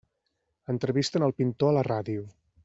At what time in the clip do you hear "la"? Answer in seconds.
1.79-1.85